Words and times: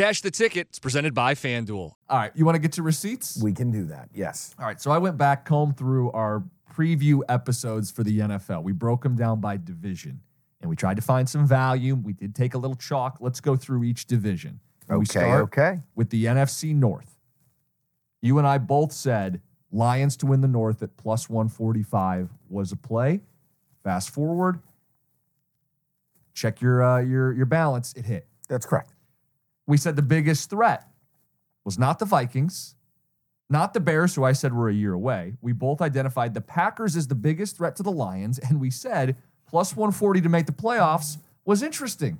Cash 0.00 0.22
the 0.22 0.30
ticket. 0.30 0.68
It's 0.70 0.78
presented 0.78 1.12
by 1.12 1.34
FanDuel. 1.34 1.76
All 1.78 1.96
right, 2.10 2.32
you 2.34 2.46
want 2.46 2.54
to 2.54 2.58
get 2.58 2.72
to 2.72 2.82
receipts? 2.82 3.38
We 3.42 3.52
can 3.52 3.70
do 3.70 3.84
that. 3.86 4.08
Yes. 4.14 4.54
All 4.58 4.64
right, 4.64 4.80
so 4.80 4.90
I 4.90 4.96
went 4.96 5.18
back, 5.18 5.44
combed 5.44 5.76
through 5.76 6.10
our 6.12 6.42
preview 6.74 7.20
episodes 7.28 7.90
for 7.90 8.02
the 8.02 8.20
NFL. 8.20 8.62
We 8.62 8.72
broke 8.72 9.02
them 9.02 9.14
down 9.14 9.42
by 9.42 9.58
division 9.58 10.22
and 10.62 10.70
we 10.70 10.76
tried 10.76 10.96
to 10.96 11.02
find 11.02 11.28
some 11.28 11.46
value. 11.46 11.96
We 11.96 12.14
did 12.14 12.34
take 12.34 12.54
a 12.54 12.58
little 12.58 12.76
chalk. 12.76 13.18
Let's 13.20 13.42
go 13.42 13.56
through 13.56 13.84
each 13.84 14.06
division. 14.06 14.60
Okay, 14.88 14.98
we 14.98 15.04
start 15.04 15.42
okay. 15.42 15.80
With 15.94 16.08
the 16.08 16.24
NFC 16.24 16.74
North. 16.74 17.18
You 18.22 18.38
and 18.38 18.46
I 18.46 18.56
both 18.56 18.92
said 18.92 19.42
Lions 19.70 20.16
to 20.18 20.26
win 20.26 20.40
the 20.40 20.48
North 20.48 20.82
at 20.82 20.96
plus 20.96 21.28
145 21.28 22.30
was 22.48 22.72
a 22.72 22.76
play. 22.76 23.20
Fast 23.84 24.08
forward, 24.08 24.60
check 26.32 26.62
your 26.62 26.82
uh, 26.82 27.00
your 27.00 27.34
your 27.34 27.46
balance. 27.46 27.92
It 27.94 28.06
hit. 28.06 28.26
That's 28.48 28.64
correct. 28.64 28.92
We 29.70 29.76
said 29.76 29.94
the 29.94 30.02
biggest 30.02 30.50
threat 30.50 30.90
was 31.64 31.78
not 31.78 32.00
the 32.00 32.04
Vikings, 32.04 32.74
not 33.48 33.72
the 33.72 33.78
Bears, 33.78 34.16
who 34.16 34.24
I 34.24 34.32
said 34.32 34.52
were 34.52 34.68
a 34.68 34.74
year 34.74 34.92
away. 34.92 35.34
We 35.40 35.52
both 35.52 35.80
identified 35.80 36.34
the 36.34 36.40
Packers 36.40 36.96
as 36.96 37.06
the 37.06 37.14
biggest 37.14 37.56
threat 37.56 37.76
to 37.76 37.84
the 37.84 37.92
Lions, 37.92 38.40
and 38.40 38.60
we 38.60 38.68
said 38.72 39.16
plus 39.46 39.76
140 39.76 40.22
to 40.22 40.28
make 40.28 40.46
the 40.46 40.52
playoffs 40.52 41.18
was 41.44 41.62
interesting. 41.62 42.18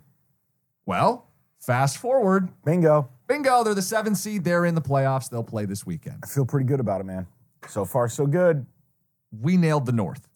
Well, 0.87 1.27
fast 1.59 1.98
forward. 1.98 2.51
Bingo. 2.65 3.11
Bingo. 3.27 3.64
They're 3.64 3.75
the 3.75 3.83
seven 3.83 4.14
seed. 4.14 4.45
They're 4.45 4.64
in 4.64 4.77
the 4.77 4.81
playoffs. 4.81 5.29
They'll 5.29 5.42
play 5.42 5.64
this 5.64 5.85
weekend. 5.85 6.20
I 6.23 6.29
feel 6.29 6.47
pretty 6.47 6.67
good 6.67 6.79
about 6.79 7.01
it, 7.01 7.05
man. 7.05 7.27
So 7.69 7.85
far, 7.85 8.09
so 8.09 8.27
good. 8.27 8.64
We 9.33 9.57
nailed 9.57 9.87
the 9.87 9.92
North. 9.92 10.29